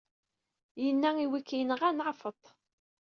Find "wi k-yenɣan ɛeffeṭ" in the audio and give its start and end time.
1.31-2.43